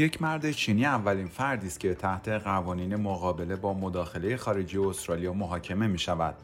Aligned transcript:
یک 0.00 0.22
مرد 0.22 0.50
چینی 0.50 0.84
اولین 0.86 1.26
فردی 1.26 1.66
است 1.66 1.80
که 1.80 1.94
تحت 1.94 2.28
قوانین 2.28 2.96
مقابله 2.96 3.56
با 3.56 3.74
مداخله 3.74 4.36
خارجی 4.36 4.78
استرالیا 4.78 5.32
محاکمه 5.32 5.86
می 5.86 5.98
شود. 5.98 6.34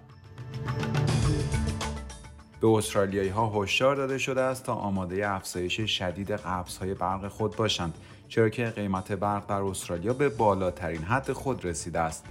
به 2.61 2.68
استرالیایی 2.68 3.29
ها 3.29 3.62
هشدار 3.62 3.96
داده 3.96 4.18
شده 4.18 4.40
است 4.40 4.64
تا 4.64 4.75
آماده 4.75 5.29
افزایش 5.29 5.80
شدید 5.98 6.30
قبض 6.30 6.77
های 6.77 6.95
برق 6.95 7.29
خود 7.29 7.57
باشند 7.57 7.95
چرا 8.29 8.48
که 8.48 8.64
قیمت 8.64 9.12
برق 9.12 9.46
در 9.46 9.62
استرالیا 9.62 10.12
به 10.12 10.29
بالاترین 10.29 11.02
حد 11.02 11.32
خود 11.32 11.64
رسیده 11.64 12.00
است. 12.00 12.25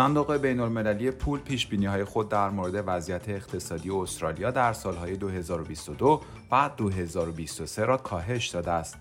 صندوق 0.00 0.36
بین 0.36 0.60
المللی 0.60 1.10
پول 1.10 1.40
پیش 1.40 1.66
بینی 1.66 1.86
های 1.86 2.04
خود 2.04 2.28
در 2.28 2.50
مورد 2.50 2.84
وضعیت 2.86 3.28
اقتصادی 3.28 3.90
استرالیا 3.90 4.50
در 4.50 4.72
سالهای 4.72 5.16
2022 5.16 6.20
و 6.50 6.70
2023 6.76 7.84
را 7.84 7.96
کاهش 7.96 8.46
داده 8.48 8.70
است. 8.70 8.98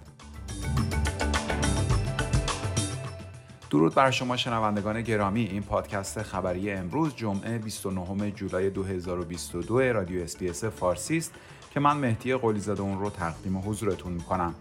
درود 3.70 3.96
بر 3.96 4.12
شما 4.12 4.38
شنوندگان 4.38 5.02
گرامی 5.02 5.44
این 5.44 5.64
پادکست 5.64 6.22
خبری 6.22 6.72
امروز 6.72 7.16
جمعه 7.16 7.58
29 7.58 8.32
جولای 8.32 8.70
2022 8.70 9.80
رادیو 9.80 10.24
اسپیس 10.24 10.64
فارسی 10.64 11.18
است 11.18 11.34
که 11.72 11.80
من 11.80 11.98
مهدی 11.98 12.36
قلیزاده 12.36 12.82
اون 12.82 13.00
رو 13.00 13.10
تقدیم 13.10 13.58
حضورتون 13.58 14.14
می‌کنم 14.14 14.56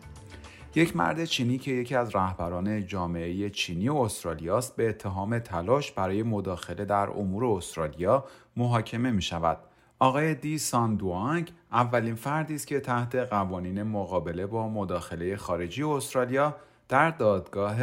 یک 0.75 0.97
مرد 0.97 1.25
چینی 1.25 1.59
که 1.59 1.71
یکی 1.71 1.95
از 1.95 2.17
رهبران 2.17 2.87
جامعه 2.87 3.51
چینی 3.51 3.89
و 3.89 3.97
استرالیاست 3.97 4.77
به 4.77 4.89
اتهام 4.89 5.39
تلاش 5.39 5.93
برای 5.93 6.23
مداخله 6.23 6.85
در 6.85 7.11
امور 7.11 7.45
استرالیا 7.45 8.25
محاکمه 8.57 9.11
می 9.11 9.23
شود. 9.23 9.59
آقای 9.99 10.35
دی 10.35 10.59
سان 10.59 10.97
دوانگ 10.97 11.53
اولین 11.73 12.15
فردی 12.15 12.55
است 12.55 12.67
که 12.67 12.81
تحت 12.81 13.15
قوانین 13.15 13.83
مقابله 13.83 14.47
با 14.47 14.69
مداخله 14.69 15.37
خارجی 15.37 15.83
استرالیا 15.83 16.57
در 16.89 17.11
دادگاه 17.11 17.77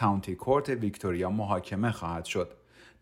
کاونتی 0.00 0.34
کورت 0.34 0.68
ویکتوریا 0.68 1.30
محاکمه 1.30 1.90
خواهد 1.90 2.24
شد. 2.24 2.50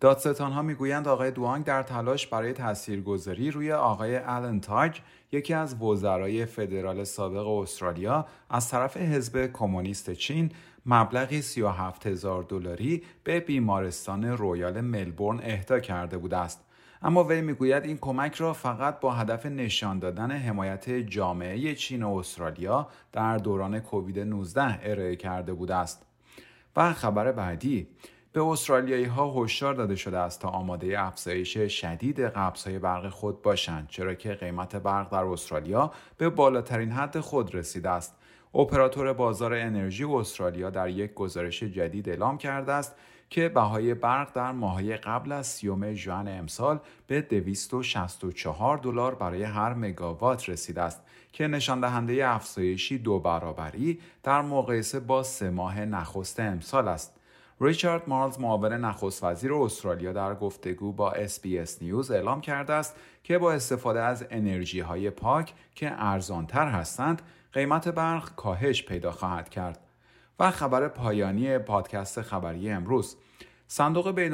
دادستان 0.01 0.53
ها 0.53 0.63
می‌گویند 0.63 1.09
آقای 1.09 1.31
دوانگ 1.31 1.65
در 1.65 1.83
تلاش 1.83 2.27
برای 2.27 2.53
تاثیرگذاری 2.53 3.51
روی 3.51 3.73
آقای 3.73 4.19
آلن 4.19 4.61
تاج 4.61 5.01
یکی 5.33 5.55
از 5.55 5.83
وزرای 5.83 6.47
فدرال 6.47 7.05
سابق 7.05 7.47
استرالیا 7.47 8.27
از 8.51 8.71
طرف 8.71 8.97
حزب 8.97 9.51
کمونیست 9.53 10.11
چین 10.13 10.51
مبلغی 10.87 11.43
37 11.43 12.07
هزار 12.07 12.43
دلاری 12.43 13.03
به 13.25 13.41
بیمارستان 13.41 14.25
رویال 14.25 14.81
ملبورن 14.81 15.41
اهدا 15.43 15.81
کرده 15.81 16.19
بوده 16.19 16.37
است. 16.37 16.61
اما 17.03 17.25
وی 17.25 17.41
می‌گوید 17.41 17.85
این 17.85 17.99
کمک 17.99 18.35
را 18.35 18.53
فقط 18.53 19.01
با 19.01 19.13
هدف 19.13 19.47
نشان 19.47 19.99
دادن 19.99 20.31
حمایت 20.31 20.91
جامعه 20.91 21.75
چین 21.75 22.03
و 22.03 22.15
استرالیا 22.15 22.89
در 23.13 23.39
دوران 23.39 23.81
کووید 23.81 24.19
19 24.19 24.79
ارائه 24.83 25.17
کرده 25.17 25.53
بوده 25.53 25.75
است. 25.75 26.07
و 26.77 26.93
خبر 26.93 27.33
بعدی 27.33 27.89
به 28.37 28.43
استرالیایی 28.43 29.05
ها 29.05 29.43
هشدار 29.43 29.75
داده 29.75 29.97
شده 29.97 30.19
است 30.19 30.41
تا 30.41 30.49
آماده 30.49 31.01
افزایش 31.01 31.59
شدید 31.59 32.21
های 32.67 32.79
برق 32.79 33.09
خود 33.09 33.43
باشند 33.43 33.89
چرا 33.89 34.15
که 34.15 34.35
قیمت 34.35 34.77
برق 34.77 35.13
در 35.13 35.25
استرالیا 35.25 35.93
به 36.19 36.29
بالاترین 36.29 36.93
حد 36.93 37.21
خود 37.21 37.55
رسیده 37.55 37.91
است 37.91 38.17
اپراتور 38.55 39.13
بازار 39.13 39.55
انرژی 39.55 40.05
استرالیا 40.05 40.71
در 40.71 40.89
یک 40.89 41.15
گزارش 41.15 41.63
جدید 41.63 42.09
اعلام 42.09 42.39
کرده 42.39 42.73
است 42.73 42.95
که 43.31 43.49
بهای 43.49 43.95
برق 43.95 44.33
در 44.35 44.53
ماهای 44.53 44.97
قبل 44.97 45.33
از 45.33 45.47
سیوم 45.47 45.95
ژوئن 45.95 46.29
امسال 46.29 46.81
به 47.07 47.21
264 47.21 48.79
دلار 48.79 49.15
برای 49.15 49.43
هر 49.43 49.75
مگاوات 49.75 50.49
رسیده 50.49 50.83
است 50.83 51.03
که 51.33 51.47
نشان 51.47 51.81
دهنده 51.81 52.29
افزایشی 52.29 52.99
دو 52.99 53.19
برابری 53.19 54.01
در 54.23 54.43
مقایسه 54.43 55.01
با 55.01 55.23
سه 55.23 55.51
ماه 55.51 55.85
نخست 55.85 56.41
امسال 56.41 56.89
است. 56.89 57.17
ریچارد 57.61 58.09
مارلز 58.09 58.41
معاون 58.41 58.73
نخست 58.73 59.25
وزیر 59.25 59.55
استرالیا 59.55 60.13
در 60.13 60.35
گفتگو 60.35 60.93
با 60.93 61.13
SBS 61.13 61.83
نیوز 61.83 62.11
اعلام 62.11 62.41
کرده 62.41 62.73
است 62.73 62.97
که 63.25 63.39
با 63.39 63.53
استفاده 63.53 64.01
از 64.01 64.27
انرژی 64.31 64.81
های 64.81 65.11
پاک 65.11 65.55
که 65.75 65.93
ارزانتر 66.05 66.69
هستند 66.69 67.23
قیمت 67.53 67.89
برق 67.89 68.35
کاهش 68.35 68.85
پیدا 68.85 69.13
خواهد 69.13 69.49
کرد. 69.49 69.81
و 70.39 70.51
خبر 70.51 70.89
پایانی 70.89 71.59
پادکست 71.59 72.23
خبری 72.23 72.71
امروز. 72.71 73.17
صندوق 73.69 74.11
بین 74.11 74.33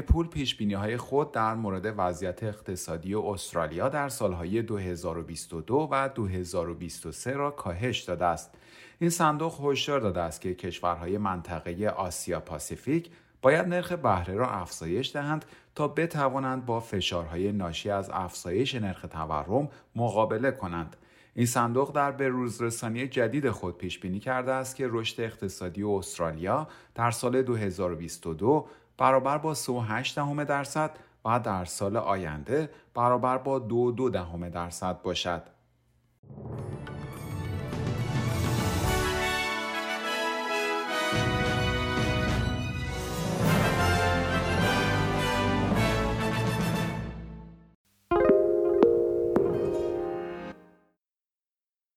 پول 0.00 0.26
پیش 0.26 0.56
بینی 0.56 0.96
خود 0.96 1.32
در 1.32 1.54
مورد 1.54 1.94
وضعیت 1.96 2.42
اقتصادی 2.42 3.14
استرالیا 3.14 3.88
در 3.88 4.08
سالهای 4.08 4.62
2022 4.62 5.88
و 5.90 6.08
2023 6.08 7.32
را 7.32 7.50
کاهش 7.50 8.00
داده 8.00 8.24
است. 8.24 8.54
این 8.98 9.10
صندوق 9.10 9.70
هشدار 9.70 10.00
داده 10.00 10.20
است 10.20 10.40
که 10.40 10.54
کشورهای 10.54 11.18
منطقه 11.18 11.88
آسیا 11.88 12.40
پاسیفیک 12.40 13.10
باید 13.42 13.66
نرخ 13.66 13.92
بهره 13.92 14.34
را 14.34 14.50
افزایش 14.50 15.12
دهند 15.12 15.44
تا 15.74 15.88
بتوانند 15.88 16.66
با 16.66 16.80
فشارهای 16.80 17.52
ناشی 17.52 17.90
از 17.90 18.10
افزایش 18.10 18.74
نرخ 18.74 19.06
تورم 19.10 19.68
مقابله 19.96 20.50
کنند. 20.50 20.96
این 21.34 21.46
صندوق 21.46 21.92
در 21.92 22.12
به 22.12 22.28
روزرسانی 22.28 23.08
جدید 23.08 23.50
خود 23.50 23.78
پیش 23.78 23.98
بینی 23.98 24.20
کرده 24.20 24.52
است 24.52 24.76
که 24.76 24.88
رشد 24.90 25.20
اقتصادی 25.20 25.82
استرالیا 25.82 26.68
در 26.94 27.10
سال 27.10 27.42
2022 27.42 28.68
برابر 28.98 29.38
با 29.38 29.54
3.8 29.54 30.14
درصد 30.48 30.90
و 31.24 31.40
در 31.40 31.64
سال 31.64 31.96
آینده 31.96 32.70
برابر 32.94 33.38
با 33.38 33.58
2.2 33.98 34.50
درصد 34.54 35.02
باشد. 35.02 35.42